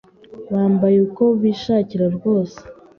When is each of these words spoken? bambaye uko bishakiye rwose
bambaye 0.51 0.97
uko 1.07 1.23
bishakiye 1.41 2.05
rwose 2.17 2.59